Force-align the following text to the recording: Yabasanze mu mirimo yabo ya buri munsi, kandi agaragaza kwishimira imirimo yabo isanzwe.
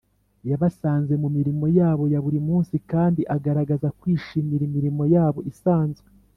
Yabasanze 0.49 1.13
mu 1.21 1.29
mirimo 1.37 1.65
yabo 1.79 2.03
ya 2.13 2.19
buri 2.25 2.39
munsi, 2.47 2.75
kandi 2.91 3.21
agaragaza 3.35 3.87
kwishimira 3.99 4.63
imirimo 4.69 5.03
yabo 5.15 5.39
isanzwe. 5.51 6.07